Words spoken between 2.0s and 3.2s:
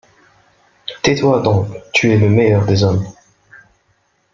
es le meilleur des hommes.